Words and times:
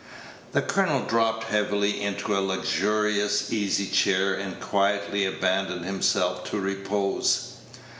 The 0.53 0.63
colonel 0.63 1.01
dropped 1.01 1.43
heavily 1.43 2.01
into 2.01 2.35
a 2.35 2.41
luxurious 2.41 3.53
easy 3.53 3.85
chair, 3.85 4.33
and 4.33 4.59
quietly 4.59 5.25
abandoned 5.27 5.85
himself 5.85 6.43
to 6.49 6.59
repose. 6.59 7.53